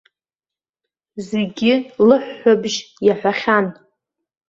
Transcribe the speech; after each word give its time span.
Зегьы 1.27 1.73
лыҳәҳәабжь 2.07 2.77
иаҳәахьан. 3.07 3.65